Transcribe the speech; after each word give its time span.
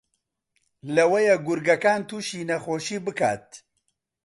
لەوەیە 0.95 1.35
گورگەکان 1.45 2.01
تووشی 2.09 2.47
نەخۆشی 2.49 2.97
بکات 3.05 3.47